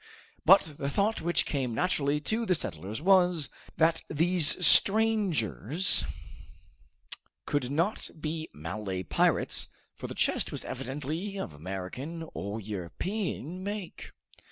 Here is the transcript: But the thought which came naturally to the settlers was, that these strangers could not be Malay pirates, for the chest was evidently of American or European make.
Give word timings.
But 0.45 0.73
the 0.79 0.89
thought 0.89 1.21
which 1.21 1.45
came 1.45 1.75
naturally 1.75 2.19
to 2.21 2.43
the 2.43 2.55
settlers 2.55 2.99
was, 3.03 3.49
that 3.77 4.01
these 4.09 4.65
strangers 4.65 6.05
could 7.45 7.69
not 7.69 8.09
be 8.19 8.49
Malay 8.51 9.03
pirates, 9.03 9.67
for 9.93 10.07
the 10.07 10.15
chest 10.15 10.51
was 10.51 10.65
evidently 10.65 11.37
of 11.37 11.53
American 11.53 12.27
or 12.33 12.59
European 12.59 13.61
make. 13.63 14.09